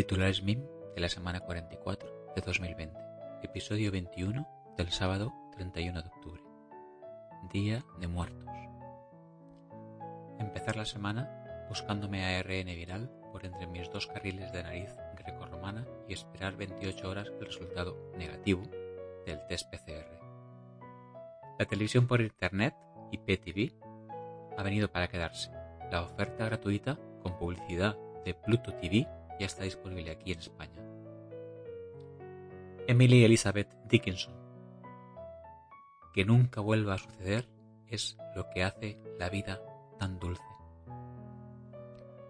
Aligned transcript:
Titulares 0.00 0.42
MIM 0.42 0.64
de 0.94 1.00
la 1.02 1.10
semana 1.10 1.40
44 1.40 2.32
de 2.34 2.40
2020, 2.40 2.98
episodio 3.42 3.92
21 3.92 4.48
del 4.78 4.90
sábado 4.92 5.30
31 5.52 6.00
de 6.00 6.08
octubre. 6.08 6.42
Día 7.52 7.84
de 7.98 8.08
Muertos. 8.08 8.48
Empezar 10.38 10.76
la 10.76 10.86
semana 10.86 11.66
buscándome 11.68 12.24
ARN 12.24 12.68
viral 12.68 13.10
por 13.30 13.44
entre 13.44 13.66
mis 13.66 13.90
dos 13.90 14.06
carriles 14.06 14.50
de 14.52 14.62
nariz 14.62 14.88
grecorromana 15.18 15.86
y 16.08 16.14
esperar 16.14 16.56
28 16.56 17.06
horas 17.06 17.28
el 17.38 17.44
resultado 17.44 18.10
negativo 18.16 18.62
del 19.26 19.46
test 19.48 19.70
PCR. 19.70 20.18
La 21.58 21.66
televisión 21.66 22.06
por 22.06 22.22
internet, 22.22 22.74
IPTV, 23.12 23.74
ha 24.56 24.62
venido 24.62 24.90
para 24.90 25.08
quedarse. 25.08 25.50
La 25.92 26.00
oferta 26.00 26.46
gratuita 26.46 26.98
con 27.22 27.36
publicidad 27.36 27.98
de 28.24 28.32
Pluto 28.32 28.72
TV 28.72 29.06
ya 29.40 29.46
está 29.46 29.64
disponible 29.64 30.10
aquí 30.10 30.32
en 30.32 30.38
España. 30.38 30.82
Emily 32.86 33.24
Elizabeth 33.24 33.74
Dickinson. 33.88 34.34
Que 36.12 36.24
nunca 36.26 36.60
vuelva 36.60 36.94
a 36.94 36.98
suceder 36.98 37.48
es 37.88 38.18
lo 38.36 38.50
que 38.50 38.62
hace 38.62 39.00
la 39.18 39.30
vida 39.30 39.62
tan 39.98 40.18
dulce. 40.18 40.42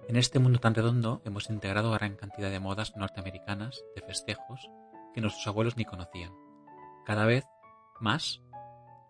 En 0.09 0.17
este 0.17 0.39
mundo 0.39 0.61
tan 0.61 0.75
redondo 0.75 1.21
hemos 1.25 1.51
integrado 1.51 1.91
gran 1.91 2.15
cantidad 2.15 2.51
de 2.51 2.61
modas 2.61 2.97
norteamericanas 2.97 3.85
de 3.97 4.03
festejos 4.03 4.71
que 5.13 5.21
nuestros 5.21 5.47
abuelos 5.49 5.77
ni 5.77 5.85
conocían. 5.85 6.33
Cada 7.05 7.27
vez 7.27 7.45
más 7.99 8.41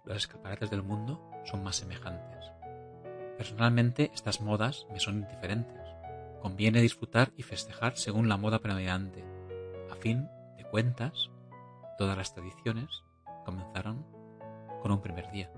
los 0.05 0.17
escaparates 0.17 0.71
del 0.71 0.83
mundo 0.83 1.21
son 1.45 1.63
más 1.63 1.77
semejantes. 1.77 2.51
Personalmente 3.37 4.11
estas 4.15 4.41
modas 4.41 4.87
me 4.91 5.01
son 5.01 5.17
indiferentes. 5.17 5.80
Conviene 6.41 6.81
disfrutar 6.81 7.33
y 7.37 7.43
festejar 7.43 7.97
según 7.97 8.29
la 8.29 8.37
moda 8.37 8.61
predominante. 8.61 9.25
A 9.91 9.95
fin 9.97 10.29
de 10.57 10.65
cuentas, 10.65 11.31
todas 11.99 12.17
las 12.17 12.35
tradiciones 12.35 13.05
comenzaron 13.45 14.07
con 14.83 14.93
un 14.93 15.01
primer 15.01 15.31
día. 15.31 15.51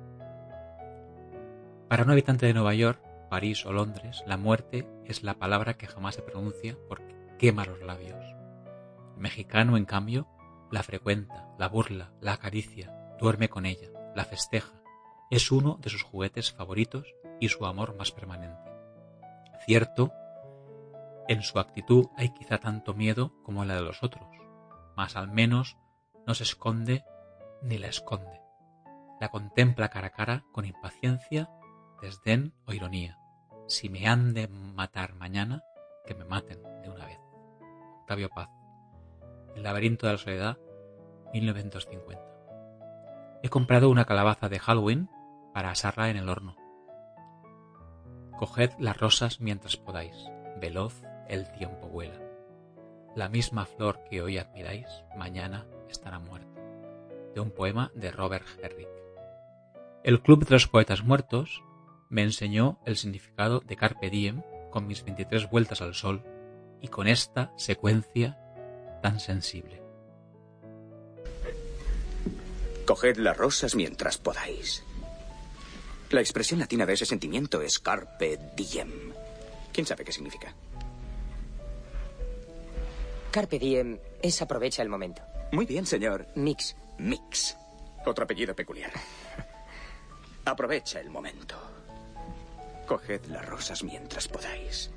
Para 1.89 2.05
un 2.05 2.11
habitante 2.11 2.47
de 2.47 2.55
Nueva 2.55 2.75
York, 2.75 3.01
París 3.29 3.65
o 3.65 3.73
Londres, 3.73 4.23
la 4.27 4.37
muerte 4.37 4.89
es 5.05 5.23
la 5.23 5.35
palabra 5.35 5.75
que 5.75 5.87
jamás 5.87 6.15
se 6.17 6.23
pronuncia 6.23 6.77
porque 6.89 7.17
quema 7.39 7.65
los 7.65 7.81
labios. 7.83 8.25
El 9.15 9.21
mexicano, 9.21 9.77
en 9.77 9.85
cambio, 9.85 10.27
la 10.71 10.83
frecuenta, 10.83 11.49
la 11.59 11.69
burla, 11.69 12.13
la 12.21 12.33
acaricia, 12.33 13.15
duerme 13.21 13.49
con 13.49 13.67
ella, 13.67 13.89
la 14.17 14.25
festeja, 14.25 14.83
es 15.31 15.51
uno 15.51 15.79
de 15.81 15.91
sus 15.91 16.03
juguetes 16.03 16.53
favoritos 16.53 17.07
y 17.41 17.49
su 17.49 17.65
amor 17.67 17.97
más 17.97 18.13
permanente. 18.13 18.71
Cierto, 19.65 20.13
en 21.29 21.43
su 21.43 21.59
actitud 21.59 22.07
hay 22.17 22.31
quizá 22.31 22.59
tanto 22.59 22.95
miedo 22.95 23.33
como 23.43 23.65
la 23.65 23.75
de 23.75 23.83
los 23.83 24.03
otros, 24.03 24.27
mas 24.97 25.17
al 25.17 25.29
menos 25.29 25.77
no 26.27 26.35
se 26.35 26.43
esconde 26.43 27.05
ni 27.63 27.79
la 27.79 27.89
esconde. 27.89 28.41
La 29.21 29.29
contempla 29.29 29.89
cara 29.89 30.09
a 30.09 30.11
cara 30.11 30.45
con 30.53 30.65
impaciencia, 30.65 31.49
desdén 32.01 32.55
o 32.67 32.73
ironía. 32.73 33.19
Si 33.69 33.89
me 33.89 34.09
han 34.09 34.35
de 34.35 34.49
matar 34.49 35.15
mañana, 35.15 35.63
que 36.05 36.15
me 36.15 36.25
maten 36.25 36.61
de 36.83 36.91
una 36.91 37.07
vez. 37.07 37.21
Octavio 38.01 38.29
Paz. 38.31 38.49
El 39.55 39.63
laberinto 39.63 40.07
de 40.07 40.13
la 40.13 40.19
soledad, 40.19 40.59
1950. 41.33 42.21
He 43.45 43.49
comprado 43.49 43.91
una 43.91 44.05
calabaza 44.05 44.49
de 44.49 44.59
Halloween 44.59 45.09
para 45.55 45.71
asarla 45.71 46.11
en 46.11 46.17
el 46.17 46.29
horno. 46.29 46.57
Coged 48.39 48.73
las 48.79 48.97
rosas 48.97 49.41
mientras 49.41 49.77
podáis, 49.77 50.17
veloz 50.61 51.03
el 51.29 51.51
tiempo 51.53 51.89
vuela. 51.89 52.21
La 53.15 53.29
misma 53.29 53.67
flor 53.67 54.01
que 54.09 54.23
hoy 54.23 54.39
admiráis, 54.39 54.87
mañana 55.17 55.67
estará 55.89 56.19
muerta. 56.19 56.61
De 57.35 57.41
un 57.41 57.51
poema 57.51 57.91
de 57.95 58.11
Robert 58.11 58.47
Herrick. 58.63 58.89
El 60.05 60.21
Club 60.21 60.45
de 60.45 60.53
los 60.53 60.67
Poetas 60.67 61.05
Muertos 61.05 61.63
me 62.09 62.23
enseñó 62.23 62.81
el 62.85 62.97
significado 62.97 63.61
de 63.61 63.77
Carpe 63.77 64.11
Diem 64.11 64.43
con 64.71 64.87
mis 64.87 65.05
23 65.05 65.49
vueltas 65.51 65.81
al 65.81 65.95
sol 65.95 66.25
y 66.81 66.89
con 66.89 67.07
esta 67.07 67.53
secuencia 67.57 68.39
tan 69.03 69.21
sensible. 69.21 69.83
Coged 72.85 73.17
las 73.19 73.37
rosas 73.37 73.75
mientras 73.75 74.19
podáis. 74.19 74.83
La 76.11 76.21
expresión 76.21 76.61
latina 76.61 76.85
de 76.85 76.93
ese 76.93 77.07
sentimiento 77.07 77.63
es 77.63 77.79
carpe 77.79 78.39
diem. 78.55 79.13
¿Quién 79.73 79.87
sabe 79.87 80.05
qué 80.05 80.13
significa? 80.13 80.55
Carpe 83.33 83.59
diem 83.59 83.99
es 84.21 84.43
aprovecha 84.43 84.83
el 84.83 84.91
momento. 84.91 85.23
Muy 85.53 85.65
bien, 85.65 85.87
señor. 85.87 86.29
Mix. 86.35 86.77
Mix. 86.99 87.57
Otro 88.05 88.25
apellido 88.25 88.55
peculiar. 88.55 88.93
Aprovecha 90.45 91.01
el 91.01 91.09
momento. 91.09 91.57
Coged 92.87 93.25
las 93.27 93.47
rosas 93.47 93.83
mientras 93.85 94.29
podáis. 94.29 94.91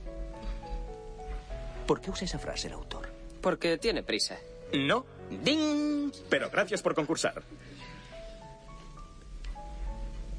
¿Por 1.87 2.01
qué 2.01 2.11
usa 2.11 2.25
esa 2.25 2.37
frase 2.37 2.67
el 2.67 2.73
autor? 2.73 3.09
Porque 3.41 3.77
tiene 3.77 4.03
prisa. 4.03 4.37
No. 4.73 5.05
¡Ding! 5.29 6.11
Pero 6.29 6.49
gracias 6.49 6.81
por 6.81 6.93
concursar. 6.93 7.41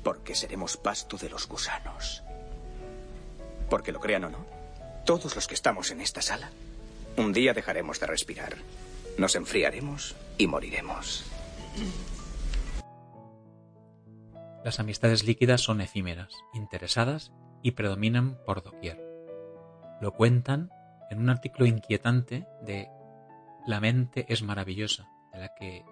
Porque 0.04 0.34
seremos 0.34 0.76
pasto 0.76 1.16
de 1.16 1.30
los 1.30 1.48
gusanos. 1.48 2.22
Porque 3.70 3.90
lo 3.90 4.00
crean 4.00 4.24
o 4.24 4.28
no, 4.28 4.44
todos 5.06 5.34
los 5.34 5.46
que 5.46 5.54
estamos 5.54 5.90
en 5.90 6.00
esta 6.02 6.20
sala, 6.20 6.50
un 7.16 7.32
día 7.32 7.54
dejaremos 7.54 8.00
de 8.00 8.06
respirar. 8.06 8.56
Nos 9.18 9.34
enfriaremos 9.36 10.14
y 10.38 10.46
moriremos. 10.46 11.24
Las 14.64 14.80
amistades 14.80 15.24
líquidas 15.24 15.60
son 15.60 15.80
efímeras, 15.80 16.32
interesadas 16.52 17.32
y 17.62 17.72
predominan 17.72 18.38
por 18.44 18.62
doquier. 18.62 19.00
Lo 20.00 20.12
cuentan 20.12 20.70
en 21.10 21.20
un 21.20 21.30
artículo 21.30 21.66
inquietante 21.66 22.46
de 22.62 22.88
La 23.66 23.80
mente 23.80 24.26
es 24.28 24.42
maravillosa, 24.42 25.08
de 25.32 25.38
la 25.38 25.54
que 25.54 25.84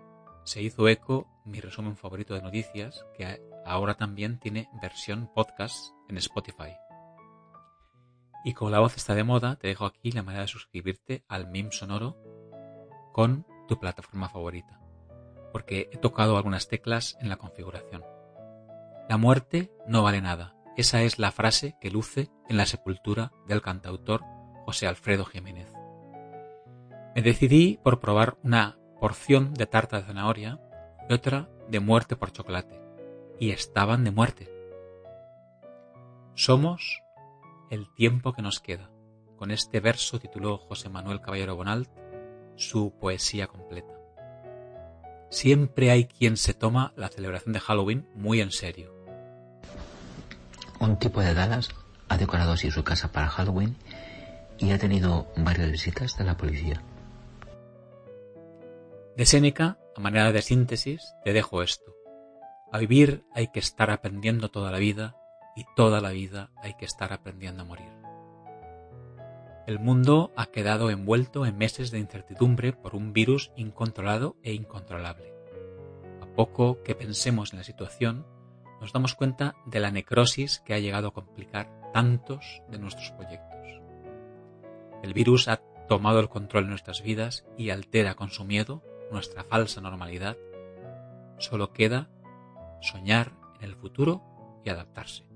se 0.45 0.61
hizo 0.61 0.89
eco 0.89 1.27
mi 1.45 1.61
resumen 1.61 1.97
favorito 1.97 2.35
de 2.35 2.43
noticias, 2.43 3.05
que 3.17 3.41
ahora 3.65 3.95
también 3.95 4.39
tiene 4.39 4.69
versión 4.81 5.31
podcast 5.35 5.95
en 6.09 6.19
Spotify. 6.19 6.75
Y 8.45 8.53
como 8.53 8.71
la 8.71 8.81
voz 8.81 8.97
está 8.97 9.15
de 9.15 9.25
moda, 9.25 9.57
te 9.57 9.69
dejo 9.69 9.87
aquí 9.87 10.13
la 10.13 10.23
manera 10.23 10.43
de 10.43 10.49
suscribirte 10.49 11.25
al 11.29 11.49
MIM 11.49 11.71
sonoro 11.71 12.19
con 13.13 13.47
tu 13.67 13.81
plataforma 13.81 14.29
favorita, 14.29 14.81
porque 15.51 15.89
he 15.91 15.97
tocado 15.97 16.37
algunas 16.37 16.69
teclas 16.69 17.17
en 17.21 17.31
la 17.31 17.37
configuración. 17.37 18.05
La 19.09 19.17
muerte 19.17 19.73
no 19.87 20.03
vale 20.03 20.21
nada. 20.21 20.55
Esa 20.77 21.03
es 21.03 21.19
la 21.19 21.31
frase 21.31 21.77
que 21.81 21.91
luce 21.91 22.31
en 22.49 22.57
la 22.57 22.67
sepultura 22.67 23.33
del 23.47 23.63
cantautor 23.63 24.23
José 24.67 24.87
Alfredo 24.87 25.25
Jiménez. 25.25 25.73
Me 27.15 27.23
decidí 27.23 27.79
por 27.83 28.01
probar 28.01 28.37
una 28.43 28.79
porción 29.01 29.55
de 29.55 29.67
tarta 29.67 29.99
de 29.99 30.07
zanahoria 30.07 30.61
y 31.09 31.15
otra 31.15 31.49
de 31.69 31.81
muerte 31.81 32.17
por 32.17 32.33
chocolate. 32.33 32.81
Y 33.39 33.51
estaban 33.51 34.05
de 34.05 34.11
muerte. 34.11 34.51
Somos 36.35 37.03
el 37.75 37.93
tiempo 37.93 38.33
que 38.33 38.43
nos 38.43 38.61
queda. 38.61 38.91
Con 39.37 39.51
este 39.51 39.81
verso 39.81 40.19
tituló 40.19 40.59
José 40.59 40.89
Manuel 40.89 41.21
Caballero 41.21 41.57
Bonalt 41.57 41.91
su 42.57 42.93
poesía 42.99 43.49
completa. 43.49 43.95
Siempre 45.29 45.91
hay 45.91 46.05
quien 46.05 46.37
se 46.37 46.55
toma 46.55 46.93
la 46.97 47.09
celebración 47.09 47.53
de 47.53 47.61
Halloween 47.61 48.09
muy 48.15 48.41
en 48.41 48.53
serio. 48.53 48.95
Un 50.79 50.99
tipo 50.99 51.21
de 51.21 51.35
Dallas 51.35 51.71
ha 52.09 52.17
decorado 52.17 52.53
así 52.53 52.71
su 52.71 52.85
casa 52.85 53.11
para 53.11 53.29
Halloween 53.29 53.77
y 54.59 54.71
ha 54.71 54.79
tenido 54.79 55.27
varias 55.37 55.71
visitas 55.71 56.17
de 56.17 56.25
la 56.25 56.37
policía. 56.37 56.83
De 59.17 59.27
Séneca, 59.27 59.79
a 59.97 60.01
manera 60.01 60.33
de 60.33 60.43
síntesis, 60.43 61.15
te 61.25 61.33
dejo 61.33 61.63
esto. 61.63 61.95
A 62.73 62.79
vivir 62.79 63.25
hay 63.33 63.49
que 63.49 63.61
estar 63.61 63.91
aprendiendo 63.91 64.51
toda 64.51 64.71
la 64.71 64.79
vida 64.79 65.17
y 65.57 65.65
toda 65.77 66.01
la 66.01 66.11
vida 66.11 66.51
hay 66.63 66.75
que 66.75 66.85
estar 66.85 67.13
aprendiendo 67.13 67.63
a 67.63 67.67
morir. 67.67 67.91
El 69.67 69.79
mundo 69.79 70.31
ha 70.37 70.47
quedado 70.47 70.91
envuelto 70.91 71.47
en 71.47 71.57
meses 71.57 71.91
de 71.91 71.99
incertidumbre 71.99 72.75
por 72.75 72.95
un 72.95 73.15
virus 73.15 73.51
incontrolado 73.57 74.37
e 74.43 74.53
incontrolable. 74.53 75.33
A 76.21 76.27
poco 76.27 76.83
que 76.83 76.95
pensemos 76.95 77.53
en 77.53 77.61
la 77.61 77.65
situación, 77.65 78.27
nos 78.81 78.93
damos 78.93 79.15
cuenta 79.15 79.55
de 79.65 79.81
la 79.81 79.91
necrosis 79.91 80.61
que 80.61 80.75
ha 80.75 80.79
llegado 80.79 81.09
a 81.09 81.15
complicar 81.15 81.71
tantos 81.95 82.63
de 82.69 82.79
nuestros 82.79 83.13
proyectos. 83.13 83.81
El 85.03 85.15
virus 85.15 85.49
ha 85.49 85.63
tomado 85.89 86.21
el 86.21 86.29
control 86.29 86.65
de 86.65 86.71
nuestras 86.71 87.03
vidas 87.03 87.47
y 87.57 87.71
altera 87.71 88.15
con 88.15 88.31
su 88.31 88.45
miedo 88.45 88.83
nuestra 89.11 89.45
falsa 89.45 89.81
normalidad. 89.81 90.37
Solo 91.39 91.73
queda 91.73 92.11
soñar 92.83 93.33
en 93.61 93.65
el 93.65 93.77
futuro 93.77 94.23
y 94.63 94.69
adaptarse. 94.69 95.34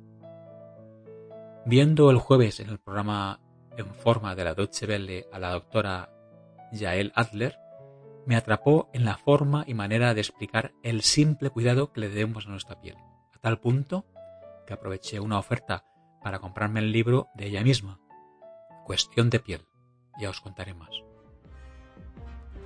Viendo 1.69 2.11
el 2.11 2.17
jueves 2.17 2.61
en 2.61 2.71
el 2.71 2.79
programa 2.79 3.41
En 3.77 3.95
forma 3.95 4.35
de 4.35 4.43
la 4.43 4.55
Deutsche 4.55 4.87
Welle 4.87 5.27
a 5.31 5.39
la 5.39 5.51
doctora 5.51 6.09
Yael 6.73 7.13
Adler, 7.15 7.59
me 8.25 8.37
atrapó 8.37 8.89
en 8.95 9.05
la 9.05 9.19
forma 9.19 9.65
y 9.67 9.75
manera 9.75 10.15
de 10.15 10.23
explicar 10.23 10.73
el 10.83 11.03
simple 11.03 11.51
cuidado 11.51 11.93
que 11.93 12.01
le 12.01 12.09
debemos 12.09 12.47
a 12.47 12.49
nuestra 12.49 12.81
piel, 12.81 12.97
a 13.35 13.39
tal 13.39 13.61
punto 13.61 14.07
que 14.67 14.73
aproveché 14.73 15.21
una 15.21 15.39
oferta 15.39 15.85
para 16.23 16.39
comprarme 16.39 16.81
el 16.81 16.91
libro 16.91 17.29
de 17.35 17.49
ella 17.49 17.63
misma. 17.63 18.01
Cuestión 18.87 19.29
de 19.29 19.39
piel. 19.39 19.67
Ya 20.19 20.31
os 20.31 20.41
contaré 20.41 20.73
más. 20.73 21.03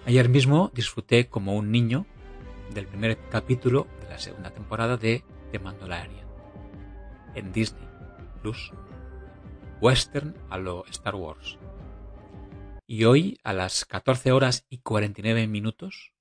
Ayer 0.07 0.29
mismo 0.29 0.71
disfruté 0.75 1.29
como 1.29 1.57
un 1.57 1.73
niño 1.73 2.07
del 2.73 2.87
primer 2.87 3.19
capítulo 3.31 3.89
de 4.01 4.11
la 4.11 4.19
segunda 4.19 4.53
temporada 4.53 4.97
de 4.97 5.25
The 5.51 5.59
Mandalorian 5.59 6.29
en 7.35 7.53
Disney 7.53 7.89
Plus. 8.43 8.73
Western 9.83 10.37
a 10.49 10.59
lo 10.59 10.87
Star 10.87 11.17
Wars. 11.17 11.59
Y 12.87 13.03
hoy, 13.03 13.41
a 13.43 13.53
las 13.53 13.85
14 13.85 14.31
horas 14.31 14.65
y 14.69 14.79
49 14.79 15.49
minutos, 15.49 16.15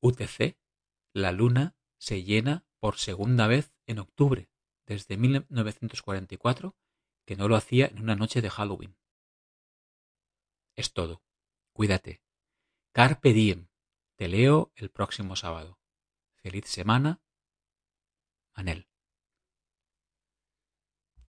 UTC, 0.00 0.56
la 1.12 1.32
luna 1.32 1.76
se 1.98 2.22
llena 2.22 2.64
por 2.78 2.96
segunda 2.96 3.46
vez 3.46 3.74
en 3.86 3.98
octubre, 3.98 4.48
desde 4.86 5.18
1944, 5.18 6.78
que 7.26 7.36
no 7.36 7.46
lo 7.46 7.56
hacía 7.56 7.88
en 7.88 8.00
una 8.00 8.16
noche 8.16 8.40
de 8.40 8.48
Halloween. 8.48 8.96
Es 10.76 10.94
todo. 10.94 11.22
Cuídate. 11.74 12.22
Carpe 12.92 13.34
diem. 13.34 13.68
Te 14.16 14.28
leo 14.28 14.72
el 14.76 14.88
próximo 14.88 15.36
sábado. 15.36 15.78
Feliz 16.36 16.64
semana. 16.64 17.20
Anel. 18.54 18.89